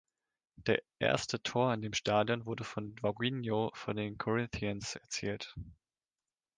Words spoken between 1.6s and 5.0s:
in dem Stadion wurde von Vaguinho von den Corinthians